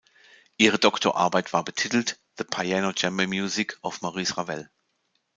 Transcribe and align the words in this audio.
Ihre 0.57 0.79
Doktorarbeit 0.79 1.53
war 1.53 1.63
betitelt 1.63 2.19
"The 2.39 2.43
Piano 2.43 2.91
Chamber 2.91 3.27
Music 3.27 3.77
of 3.83 4.01
Maurice 4.01 4.35
Ravel. 4.35 4.67